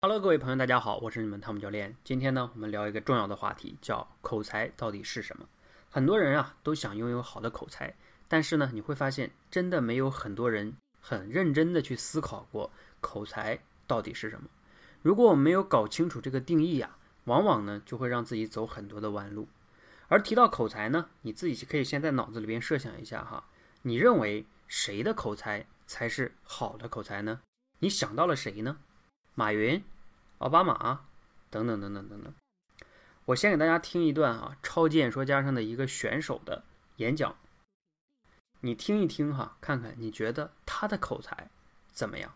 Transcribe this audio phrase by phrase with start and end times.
[0.00, 1.96] Hello，各位朋友，大家好，我是你们汤姆教练。
[2.04, 5.44] 今天呢，我们聊一个重要的话题，叫口才到底是什么？
[5.90, 7.92] 很多人啊都想拥有好的口才，
[8.28, 13.58] 但是呢，你会发现真的没有很多人很认真的去思考过口才
[13.88, 14.48] 到底是什么。
[15.02, 19.48] 如果我们没有搞清楚这个定义啊，往往呢就会让自己走很多的弯路。
[20.06, 23.42] 而提到口才呢，你自己可以先在脑子里边设想一下哈，
[23.82, 27.40] 你认为谁的口才才是好的口才呢？
[27.80, 28.78] 你想到了谁呢？
[29.38, 29.84] 马云、
[30.38, 31.02] 奥巴马
[31.48, 32.34] 等等等等等等。
[33.24, 36.64] 我先给大家听一段啊，《超级演说家》上的一个选手的
[36.96, 37.36] 演讲，
[38.62, 41.48] 你听一听哈，看看你觉得他的口才
[41.92, 42.34] 怎么样？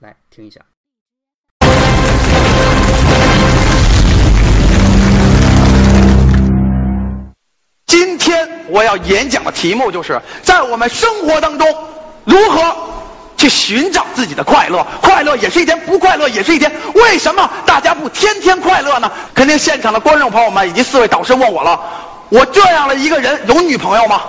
[0.00, 0.66] 来听一下。
[7.86, 11.68] 今天我要演讲的题目就是在我们生活当中
[12.24, 13.01] 如何。
[13.42, 16.70] 去寻找自己的快乐，快乐也是一天，不快乐也是一天。
[16.94, 19.10] 为什么大家不天天快乐呢？
[19.34, 21.80] 肯定现场的观众朋友们以及四位导师问我了：
[22.28, 24.20] 我这样的一个人有女朋友吗？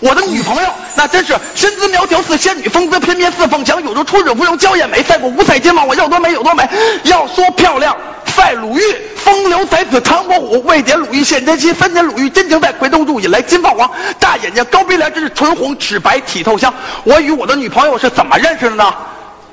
[0.00, 6.68] 我的女朋友那真是身姿苗条似仙女，风姿翩翩似凤翔，有如出水芙蓉娇艳美，赛过五彩金毛，我要多美有多美。
[7.04, 7.96] 要说漂亮，
[8.30, 8.82] 赛鲁豫。
[9.16, 13.90] 风流才子唐伯虎，未点鲁豫献真心，三年鲁豫真情在，回头入引来金凤凰。
[14.18, 16.72] 大眼睛高鼻梁，真是唇红齿白体透香。
[17.04, 18.92] 我与我的女朋友是怎么认识的呢？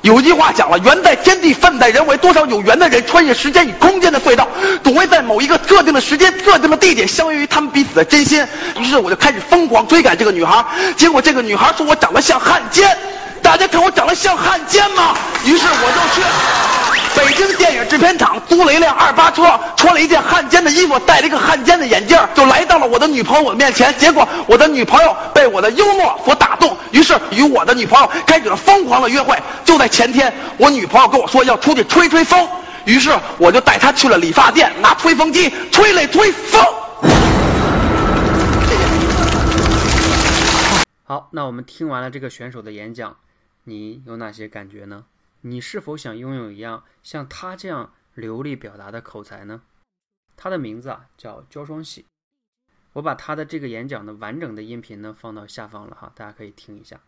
[0.01, 2.15] 有一句话讲了，缘在天地，分在人为。
[2.17, 4.47] 多少有缘的人，穿越时间与空间的隧道，
[4.83, 8.45] 总会在某一个特定的时间、特定的地点相遇于他们彼此的真心。
[8.79, 10.63] 于是我就开始疯狂追赶这个女孩，
[10.95, 12.97] 结果这个女孩说我长得像汉奸。
[13.47, 15.15] 大家看我长得像汉奸吗？
[15.45, 16.21] 于是我就去。
[17.15, 23.97] 北京电影制片厂租了一辆二八车，穿了一件汉奸的衣服，戴了一个汉奸的眼镜，就来到了我的女朋友面前。
[23.97, 29.41] 结果我的女朋友被我的幽默所打动，于是与我的女朋友开始了疯狂的约会。
[29.63, 32.45] 就在前天，我女朋友跟我说要出去吹吹风，
[32.83, 36.61] 于是我就带她去了理发店，拿吹风机吹了吹风。
[41.05, 43.15] 好，那我们听完了这个选手的演讲，
[43.67, 45.05] 你有哪些感觉呢？
[45.41, 49.61] 你是否想拥有一样像他这样流利表达的口才呢？
[50.37, 52.05] 他的名字啊叫焦双喜，
[52.93, 57.01] 我把他的这个演讲的完整的音频呢放到下方了哈，大家可以听一下。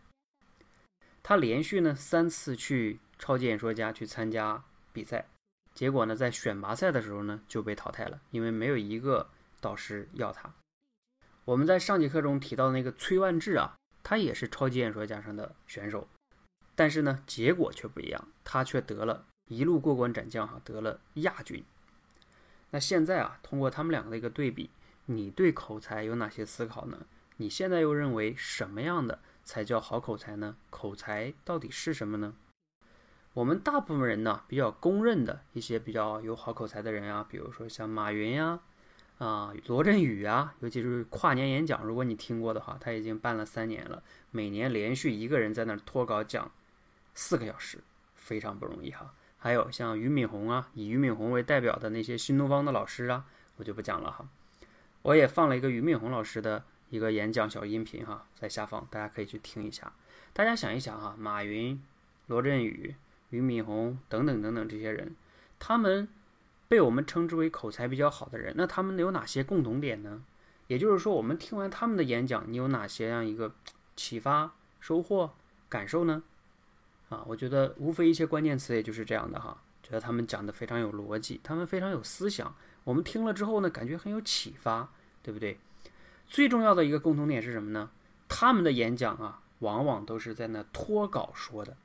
[1.22, 4.62] 他连续呢三次去超级演说家去参加
[4.92, 5.26] 比赛，
[5.72, 9.30] 结果呢在选拔赛的时候呢就被淘汰了，因为没有一个
[9.62, 10.52] 导师要他。
[11.46, 16.06] 我们在上节课中提到那个崔万志啊，他也是超级演说家上的选手。
[16.80, 21.62] 但是呢，结果却不一样，他却得了一路过关斩将，哈，得了亚军。
[22.70, 24.70] 那现在啊，通过他们两个的一个对比，
[25.04, 27.00] 你对口才有哪些思考呢？
[27.36, 30.56] 你现在又认为什么样的才叫好口才呢？
[30.70, 32.32] 口才到底是什么呢？
[33.34, 38.58] 我们大部分人呢，比较公认的一些比较有好口才的人啊，比如说像马云呀，
[39.18, 46.50] 啊，罗振宇啊，尤其是跨年演讲，如果你听过的话，他已经办了三年了，每年连续一个人在那儿脱稿讲。
[47.14, 47.78] 四个小时
[48.14, 53.24] 非常不容易哈，还有像俞敏洪啊，以俞敏洪为代表的那些新东方的老师啊，
[53.56, 54.28] 我就不讲了哈。
[55.02, 59.92] 我也放了一个俞敏洪老师的一个演讲小音频哈，在下方大家可以去听一下。
[60.32, 61.82] 大家想一想哈，马云、
[62.26, 62.94] 罗振宇、
[63.30, 65.16] 俞敏洪等等等等这些人，
[65.58, 66.08] 他们
[66.68, 70.22] 被我们称之为口才比较好的人，那他们有哪些共同点呢？
[70.68, 73.52] 也就是说，我们听完他们的演讲，你有哪些样一个
[73.96, 75.32] 启发、收获、
[75.68, 76.22] 感受呢？
[77.10, 79.58] 啊，我觉得无非一些关键词，也就是这样的哈。
[79.82, 82.54] 觉得他们讲的非常有逻辑，他们非常有思想。
[82.84, 84.88] 我们听了之后呢，感觉很有启发，
[85.22, 85.58] 对不对？
[86.26, 87.90] 最重要的一个共同点是什么呢？
[88.28, 91.76] 他们的演讲啊，往往都是在那脱稿说的。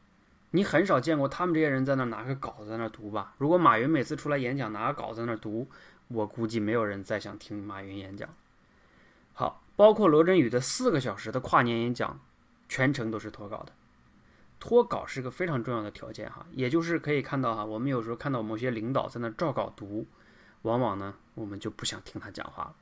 [0.51, 3.33] 你很少见过他们这些人在那拿个稿子在那读吧？
[3.39, 5.67] 如果马云每次出来演讲拿个稿子在那读，
[6.09, 8.29] 我估计没有人再想听马云演讲。
[9.33, 12.19] 好，包括罗振宇的四个小时的跨年演讲，
[12.69, 13.73] 全程都是脱稿的。
[14.59, 20.07] 脱稿是个非常重要的条件哈，也就是可以看到哈，我们有时候看到某些领导在那照稿读，
[20.63, 22.75] 往往呢我们就不想听他讲话了。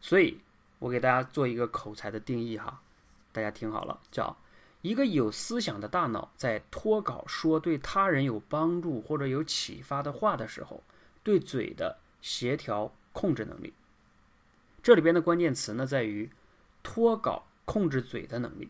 [0.00, 0.38] 所以
[0.78, 2.82] 我给大家做一个口才的定义哈，
[3.32, 4.36] 大家听好了，叫
[4.82, 10.82] 一个有思想的大脑在脱稿说对他人有帮助或者有启发的话的时候，
[11.22, 13.72] 对嘴的协调控制能力。
[14.82, 16.30] 这里边的关键词呢在于
[16.82, 18.68] 脱稿控制嘴的能力。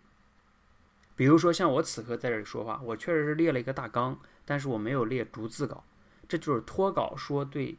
[1.17, 5.85] 比如说，像我此刻在这里说话，我确实是列了一个大纲，但是我没有列逐字稿，
[6.29, 7.77] 这就是脱稿说对，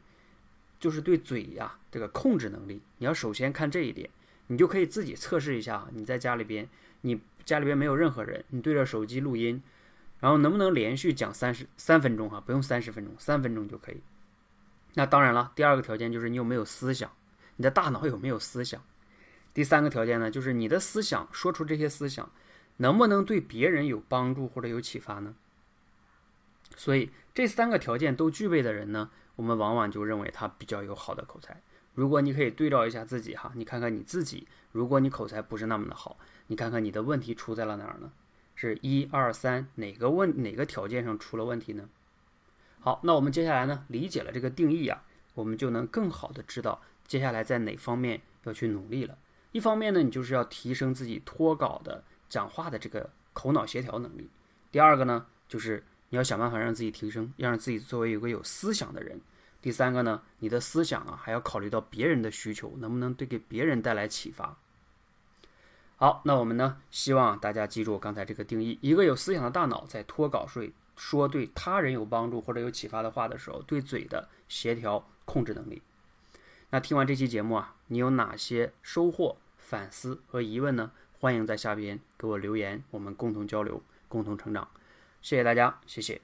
[0.80, 2.80] 就是对嘴呀这个控制能力。
[2.98, 4.08] 你要首先看这一点，
[4.46, 5.86] 你就可以自己测试一下。
[5.92, 6.68] 你在家里边，
[7.02, 9.62] 你家里边没有任何人，你对着手机录音，
[10.20, 14.00] 然后能不能连续讲三十三分钟哈，不用三十分钟，三分钟就可以。
[14.94, 17.10] 那当然了，第二个条件就是你有没有思想，
[17.56, 18.82] 你的大脑有没有思想。
[19.52, 22.30] 第三个条件呢，就是你的思想说出这些思想，
[22.78, 25.34] 能不能对别人有帮助或者有启发呢？
[26.76, 31.62] 所以这三个条件都具备的人呢，我们往往就认为他比较有好的口才。
[31.94, 36.18] 如果你可以对照一下自己哈，你看看你自己，如果你口才不是那么的好，
[36.48, 38.12] 你看看你的问题出在了哪儿呢？
[38.54, 41.88] 是一二三哪个问哪个条件上出了问题呢？
[42.80, 45.02] 好，那我们接下来呢，理解了这个定义啊，
[45.34, 49.16] 我们就能更好的知道接下来在哪方面要去努力了。
[49.52, 54.24] 一方面呢，你就是要提升自己脱稿的讲话的这个口脑协调能力；
[54.70, 59.18] 第二个呢，就是你要想办法让自己提升，要让自己作为一个有思想的人；
[59.60, 64.56] 第三个呢，你的思想啊还要考虑到别人的需求，能不能对给别人带来启发。
[65.96, 75.82] 好，那我们呢，希望大家记住刚才这个定义：一个有思想的大脑在脱稿说说对他人有帮助或者有启发的话的时候，对嘴的协调控制能力。
[76.70, 79.36] 那听完这期节目啊，你有哪些收获？
[79.56, 80.92] 反思和疑问呢？
[81.18, 84.68] 欢迎在下边给我留言，我们共同交流，共同成长。
[85.22, 86.20] 谢谢大家，谢谢。